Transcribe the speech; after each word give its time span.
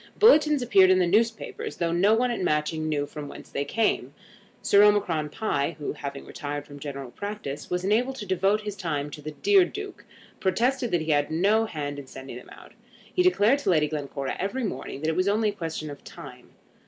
Bulletins 0.17 0.63
appeared 0.63 0.89
in 0.89 0.97
the 0.97 1.05
newspapers, 1.05 1.77
though 1.77 1.91
no 1.91 2.15
one 2.15 2.31
at 2.31 2.41
Matching 2.41 2.89
knew 2.89 3.05
from 3.05 3.27
whence 3.27 3.51
they 3.51 3.63
came. 3.63 4.15
Sir 4.63 4.81
Omicron 4.81 5.29
Pie, 5.29 5.75
who, 5.77 5.93
having 5.93 6.25
retired 6.25 6.65
from 6.65 6.79
general 6.79 7.11
practice, 7.11 7.69
was 7.69 7.83
enabled 7.83 8.15
to 8.15 8.25
devote 8.25 8.61
his 8.61 8.75
time 8.75 9.11
to 9.11 9.21
the 9.21 9.29
"dear 9.29 9.63
Duke," 9.63 10.03
protested 10.39 10.89
that 10.89 11.01
he 11.01 11.11
had 11.11 11.29
no 11.29 11.65
hand 11.67 11.99
in 11.99 12.07
sending 12.07 12.37
them 12.37 12.49
out. 12.49 12.71
He 13.13 13.21
declared 13.21 13.59
to 13.59 13.69
Lady 13.69 13.87
Glencora 13.87 14.35
every 14.39 14.63
morning 14.63 15.01
that 15.01 15.09
it 15.09 15.15
was 15.15 15.27
only 15.27 15.49
a 15.49 15.53
question 15.53 15.91
of 15.91 16.03
time. 16.03 16.49